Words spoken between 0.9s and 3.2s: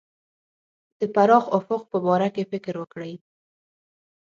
د پراخ افق په باره کې فکر وکړي.